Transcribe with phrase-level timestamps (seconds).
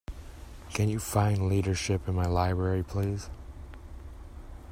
[0.73, 3.29] can you find Leadership in my library, please?